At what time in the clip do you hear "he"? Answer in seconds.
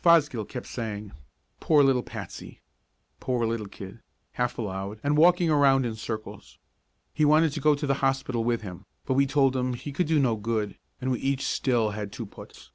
7.12-7.24, 9.74-9.90